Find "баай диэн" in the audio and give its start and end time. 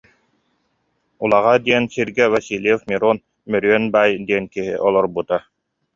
3.93-4.45